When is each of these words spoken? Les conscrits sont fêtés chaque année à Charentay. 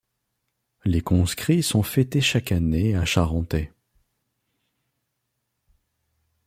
Les 0.83 1.01
conscrits 1.01 1.61
sont 1.61 1.83
fêtés 1.83 2.21
chaque 2.21 2.51
année 2.51 2.95
à 2.95 3.05
Charentay. 3.05 3.71